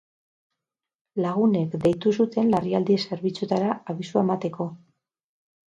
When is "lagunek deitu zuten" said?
1.25-2.49